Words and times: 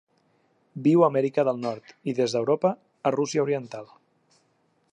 Viu 0.87 1.03
a 1.03 1.09
Amèrica 1.11 1.43
del 1.49 1.59
Nord, 1.65 1.93
i 2.11 2.15
des 2.21 2.35
d'Europa 2.37 2.73
a 3.11 3.15
Rússia 3.19 3.45
oriental. 3.47 3.93